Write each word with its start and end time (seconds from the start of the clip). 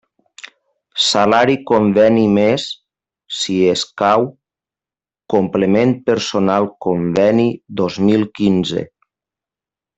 Salari 1.07 1.57
Conveni 1.71 2.23
més, 2.37 2.65
si 3.41 3.59
escau, 3.75 4.25
Complement 5.35 5.95
personal 6.11 6.69
Conveni 6.87 7.49
dos 7.83 8.03
mil 8.11 8.31
quinze. 8.41 8.87